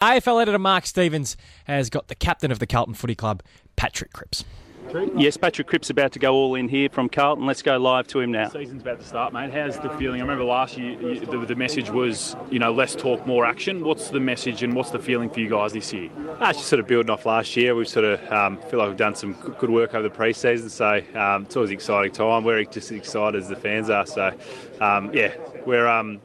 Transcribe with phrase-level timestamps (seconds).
[0.00, 3.42] AFL editor Mark Stevens has got the captain of the Carlton Footy Club,
[3.76, 4.46] Patrick Cripps.
[5.14, 7.44] Yes, Patrick Cripps about to go all in here from Carlton.
[7.44, 8.48] Let's go live to him now.
[8.48, 9.52] Season's about to start, mate.
[9.52, 10.20] How's the feeling?
[10.20, 13.84] I remember last year you, the, the, message was, you know, less talk, more action.
[13.84, 16.08] What's the message and what's the feeling for you guys this year?
[16.40, 17.74] Ah, just sort of building off last year.
[17.74, 21.02] We sort of um, feel like we've done some good work over the pre-season, so
[21.14, 22.42] um, it's always an exciting time.
[22.42, 24.06] We're just as excited as the fans are.
[24.06, 24.32] So,
[24.80, 25.36] um, yeah,
[25.66, 26.22] we're um,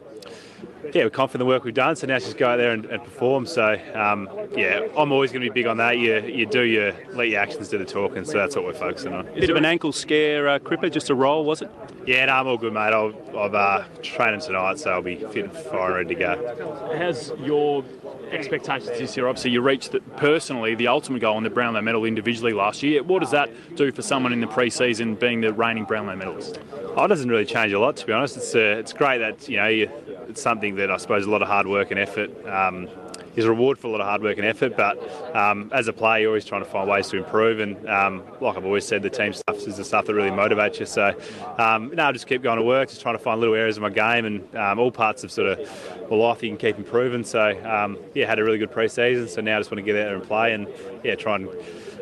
[0.93, 1.95] yeah, we're confident in the work we've done.
[1.95, 3.45] So now just go out there and, and perform.
[3.45, 5.97] So um, yeah, I'm always going to be big on that.
[5.97, 8.25] You you do your let your actions do the talking.
[8.25, 9.25] So that's what we're focusing on.
[9.33, 11.71] Bit of an ankle scare, uh, Cripper, just a roll, was it?
[12.06, 12.93] Yeah, no, I'm all good, mate.
[12.93, 16.92] I'll, I've uh, training tonight, so I'll be fit and fine, ready to go.
[16.97, 17.84] How's your
[18.32, 19.28] expectations this year?
[19.28, 23.01] Obviously, you reached the, personally the ultimate goal in the Brownlow medal individually last year.
[23.04, 26.59] What does that do for someone in the pre-season being the reigning Brownlow medalist?
[26.95, 28.37] Oh, it doesn't really change a lot, to be honest.
[28.37, 29.89] It's uh, it's great that you know you,
[30.29, 32.31] it's something that I suppose a lot of hard work and effort.
[32.47, 32.89] Um,
[33.36, 34.98] is a reward for a lot of hard work and effort, but
[35.36, 37.59] um, as a player, you're always trying to find ways to improve.
[37.59, 40.80] And um, like I've always said, the team stuff is the stuff that really motivates
[40.80, 40.86] you.
[40.86, 41.14] So
[41.58, 43.84] um, now I just keep going to work, just trying to find little areas of
[43.84, 47.23] my game and um, all parts of sort of my life you can keep improving.
[47.23, 49.28] So um, yeah, had a really good pre-season.
[49.28, 50.68] So now I just want to get out there and play and
[51.03, 51.50] yeah, try and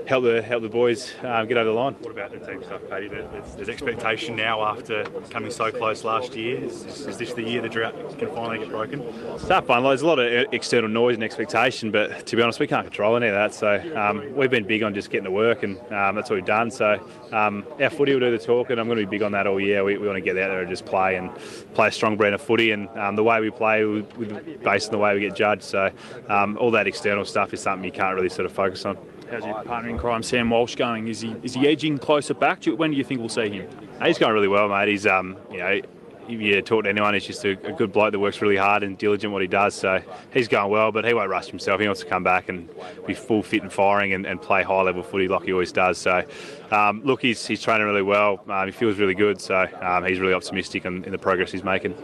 [0.07, 1.93] help the help the boys um, get over the line.
[1.99, 3.07] What about the team stuff, Paddy?
[3.07, 6.63] There's, expectation now after coming so close last year.
[6.63, 9.01] Is, is, this the year the drought can finally get broken?
[9.39, 9.83] Start fine.
[9.83, 13.15] There's a lot of external noise and expectation, but to be honest, we can't control
[13.15, 13.53] any of that.
[13.53, 16.45] So um, we've been big on just getting to work, and um, that's what we've
[16.45, 16.69] done.
[16.69, 16.99] So
[17.31, 18.77] um, our footy will do the talking.
[18.77, 19.83] I'm going to be big on that all year.
[19.83, 21.33] We, we, want to get out there and just play and
[21.73, 24.91] play a strong brand of footy, and um, the way we play, we, based on
[24.91, 25.63] the way we get judged.
[25.63, 25.89] So
[26.27, 28.97] um, all that external stuff is something you can't really sort of focus on.
[29.33, 31.07] How's your partner in crime, Sam Walsh, going?
[31.07, 32.65] Is he is he edging closer back?
[32.65, 33.67] When do you think we'll see him?
[34.03, 34.89] He's going really well, mate.
[34.89, 35.81] He's um, you know,
[36.27, 38.83] if you talk to anyone, he's just a, a, good bloke that works really hard
[38.83, 39.73] and diligent what he does.
[39.73, 41.81] So he's going well, but he won't rush himself.
[41.81, 42.69] He wants to come back and
[43.07, 45.97] be full fit and firing and, and play high level footy like he always does.
[45.97, 46.23] So
[46.69, 48.43] um, look, he's, he's training really well.
[48.47, 49.41] Um, he feels really good.
[49.41, 51.95] So um, he's really optimistic in, in the progress he's making.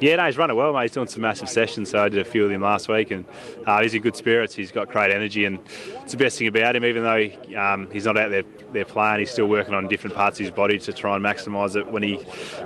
[0.00, 0.82] Yeah, no, he's running well, mate.
[0.82, 3.24] He's doing some massive sessions, so I did a few with him last week, and
[3.66, 4.54] uh, he's in good spirits.
[4.54, 5.58] He's got great energy, and
[6.02, 6.84] it's the best thing about him.
[6.84, 10.16] Even though he, um, he's not out there, there playing, he's still working on different
[10.16, 12.16] parts of his body to try and maximise it when he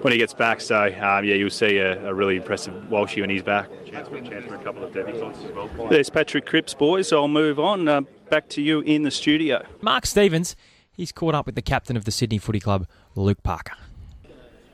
[0.03, 0.61] when he gets back.
[0.61, 3.69] So um, yeah, you'll see a, a, really impressive Walshy when he's back.
[3.87, 5.89] Chance for, chance for a couple of debutantes as well.
[5.89, 7.13] There's Patrick Cripps, boys.
[7.13, 7.89] I'll move on.
[7.89, 9.65] Uh, back to you in the studio.
[9.81, 10.57] Mark Stevens,
[10.93, 13.77] he's caught up with the captain of the Sydney Footy Club, Luke Parker.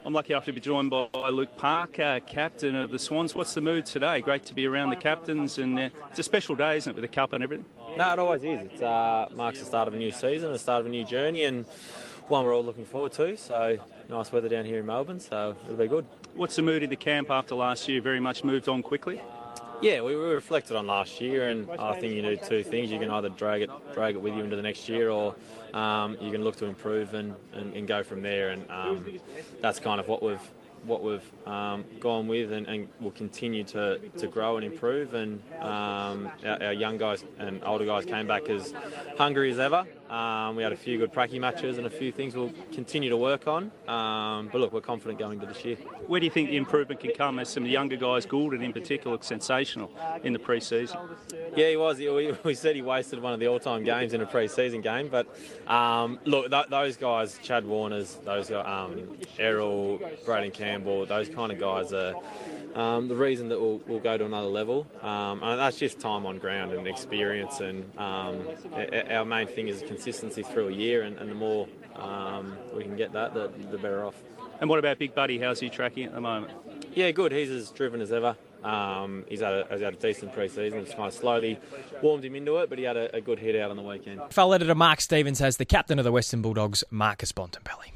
[0.05, 3.37] I'm lucky enough to be joined by Luke Parker, captain of the Swans.
[3.37, 4.21] What's the mood today?
[4.21, 7.03] Great to be around the captains, and uh, it's a special day, isn't it, with
[7.03, 7.65] the cup and everything?
[7.97, 8.73] No, it always is.
[8.73, 11.45] It uh, marks the start of a new season, the start of a new journey,
[11.45, 11.65] and
[12.27, 13.37] one we're all looking forward to.
[13.37, 16.05] So nice weather down here in Melbourne, so it'll be good.
[16.35, 18.01] What's the mood in the camp after last year?
[18.01, 19.23] Very much moved on quickly.
[19.83, 22.91] Yeah, we, reflected on last year, and I think you do two things.
[22.91, 25.35] You can either drag it, drag it with you into the next year, or
[25.75, 28.51] um, you can look to improve and, and, and go from there.
[28.51, 29.05] And um,
[29.61, 30.51] that's kind of what we've
[30.85, 35.15] what we've um, gone with and, and will continue to, to grow and improve.
[35.15, 38.75] And um, our, our, young guys and older guys came back as
[39.17, 39.85] hungry as ever.
[40.13, 43.17] Um, we had a few good pracky matches and a few things we'll continue to
[43.17, 43.71] work on.
[43.89, 45.77] Um, but look, we're confident going to this year.
[46.07, 48.63] Where do you think the improvement can come as some of the younger guys, Gulden
[48.63, 49.91] in particular, sensational
[50.23, 50.99] in the pre-season?
[51.57, 51.99] Yeah, he was.
[51.99, 55.09] We, we said he wasted one of the all-time games in a pre-season game.
[55.09, 55.27] But
[55.67, 61.53] um, look, th- those guys, Chad Warner's, those guys, um, Errol, Braden Campbell, those kind
[61.53, 62.15] of guys are
[62.75, 64.87] um, the reason that we'll, we'll, go to another level.
[65.03, 67.61] Um, and that's just time on ground and experience.
[67.61, 68.49] And um,
[69.11, 71.03] our main thing is consistency through a year.
[71.03, 74.15] And, and the more um, we can get that, the, the, better off.
[74.61, 75.39] And what about Big Buddy?
[75.39, 76.55] How's he tracking at the moment?
[76.95, 77.33] Yeah, good.
[77.33, 78.35] He's as driven as ever.
[78.65, 80.79] Um, he's, had a, he's had a decent pre-season.
[80.79, 81.59] It's kind of slowly
[82.01, 84.23] warmed him into it, but he had a, a good hit out on the weekend.
[84.31, 87.93] Fellow editor Mark Stevens has the captain of the Western Bulldogs, Marcus Bontempelli.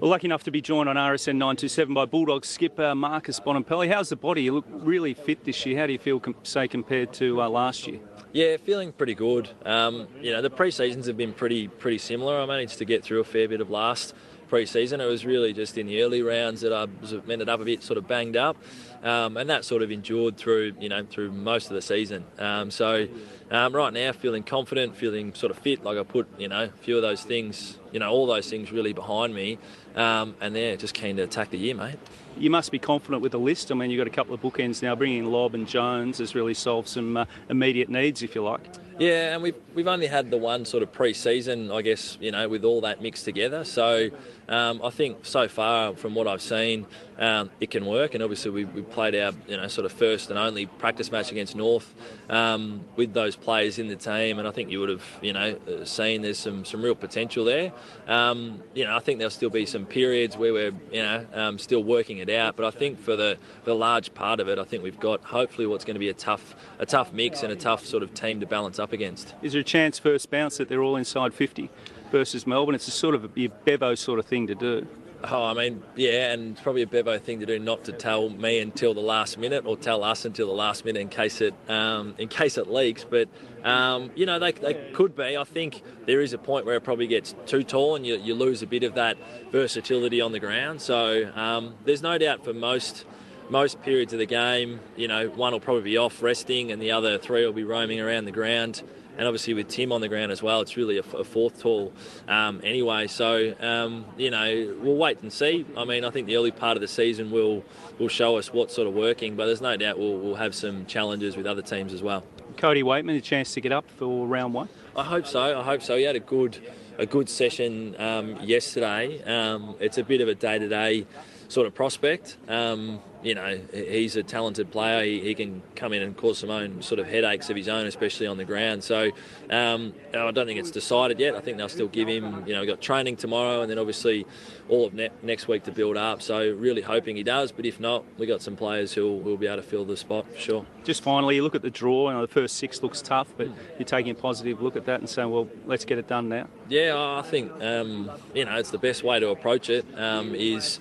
[0.00, 3.92] Well, lucky enough to be joined on RSN 927 by Bulldogs skipper Marcus Bontempelli.
[3.92, 4.42] How's the body?
[4.42, 5.76] You look really fit this year.
[5.76, 7.98] How do you feel, say, compared to uh, last year?
[8.32, 9.50] Yeah, feeling pretty good.
[9.64, 12.40] Um, you know, the pre-seasons have been pretty pretty similar.
[12.40, 14.14] I managed to get through a fair bit of last
[14.48, 15.00] pre-season.
[15.00, 16.86] It was really just in the early rounds that I
[17.30, 18.56] ended up a bit sort of banged up,
[19.02, 22.24] um, and that sort of endured through you know through most of the season.
[22.38, 23.06] Um, so
[23.50, 25.84] um, right now, feeling confident, feeling sort of fit.
[25.84, 28.72] Like I put you know a few of those things, you know all those things
[28.72, 29.58] really behind me,
[29.94, 31.98] um, and yeah, just keen to attack the year, mate.
[32.36, 33.72] You must be confident with the list.
[33.72, 34.94] I mean, you've got a couple of bookends now.
[34.94, 38.60] Bringing Lobb and Jones has really solved some uh, immediate needs, if you like.
[38.98, 42.48] Yeah, and we've, we've only had the one sort of pre-season, I guess, you know,
[42.48, 43.64] with all that mixed together.
[43.64, 44.10] So
[44.48, 46.86] um, I think so far, from what I've seen,
[47.18, 48.14] um, it can work.
[48.14, 51.30] And obviously, we, we played our you know sort of first and only practice match
[51.30, 51.92] against North
[52.30, 55.58] um, with those players in the team, and I think you would have you know
[55.84, 57.72] seen there's some some real potential there.
[58.06, 61.58] Um, you know, I think there'll still be some periods where we're you know um,
[61.58, 64.64] still working it out, but I think for the the large part of it, I
[64.64, 67.56] think we've got hopefully what's going to be a tough a tough mix and a
[67.56, 69.34] tough sort of team to balance up against.
[69.42, 71.70] Is there a chance first bounce that they're all inside 50
[72.10, 72.74] versus Melbourne?
[72.74, 74.86] It's a sort of a Bevo sort of thing to do.
[75.24, 78.28] Oh, I mean, yeah, and it's probably a Bevo thing to do not to tell
[78.28, 81.54] me until the last minute, or tell us until the last minute in case it
[81.68, 83.04] um, in case it leaks.
[83.04, 83.28] But
[83.64, 85.36] um, you know, they, they could be.
[85.36, 88.34] I think there is a point where it probably gets too tall, and you, you
[88.34, 89.16] lose a bit of that
[89.50, 90.80] versatility on the ground.
[90.80, 93.04] So um, there's no doubt for most
[93.50, 96.92] most periods of the game, you know, one will probably be off resting, and the
[96.92, 98.82] other three will be roaming around the ground
[99.18, 101.92] and obviously with Tim on the ground as well, it's really a, a fourth tall
[102.28, 103.08] um, anyway.
[103.08, 105.66] So um, you know, we'll wait and see.
[105.76, 107.64] I mean, I think the early part of the season will
[107.98, 110.86] will show us what's sort of working, but there's no doubt we'll, we'll have some
[110.86, 112.24] challenges with other teams as well.
[112.56, 114.68] Cody Weightman a chance to get up for round one.
[114.96, 115.58] I hope so.
[115.58, 115.96] I hope so.
[115.96, 116.58] He had a good
[116.96, 119.22] a good session um, yesterday.
[119.24, 121.06] Um, it's a bit of a day to day
[121.48, 122.36] sort of prospect.
[122.46, 125.04] Um, you know, he's a talented player.
[125.04, 127.86] He, he, can come in and cause some own sort of headaches of his own,
[127.86, 128.84] especially on the ground.
[128.84, 129.10] So
[129.50, 131.34] um, I don't think it's decided yet.
[131.34, 134.24] I think they'll still give him, you know, we've got training tomorrow and then obviously
[134.68, 136.22] all of ne- next week to build up.
[136.22, 137.50] So really hoping he does.
[137.50, 140.30] But if not, we've got some players who will be able to fill the spot
[140.32, 140.66] for sure.
[140.84, 142.10] Just finally, you look at the draw.
[142.10, 143.48] You know, the first six looks tough, but
[143.78, 146.46] you're taking a positive look at that and saying, well, let's get it done now.
[146.68, 150.78] Yeah, I think, um, you know, it's the best way to approach it um, is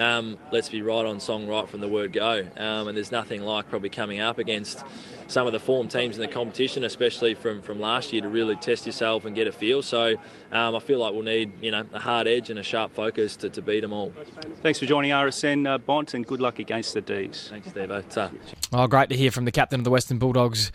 [0.00, 2.46] um, let's be right on song right from the word go.
[2.56, 4.82] Um, and there's nothing like probably coming up against
[5.28, 8.56] some of the form teams in the competition, especially from, from last year, to really
[8.56, 9.82] test yourself and get a feel.
[9.82, 10.16] So
[10.50, 13.36] um, I feel like we'll need you know a hard edge and a sharp focus
[13.36, 14.12] to, to beat them all.
[14.62, 17.48] Thanks for joining RSN, uh, Bont, and good luck against the D's.
[17.50, 17.90] Thanks, Steve.
[18.72, 20.72] Oh, great to hear from the captain of the Western Bulldogs.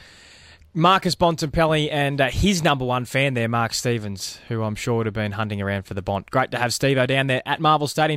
[0.77, 5.05] Marcus Bontempelli and uh, his number one fan there, Mark Stevens, who I'm sure would
[5.05, 6.29] have been hunting around for the Bont.
[6.29, 8.13] Great to have Steve down there at Marvel Stadium.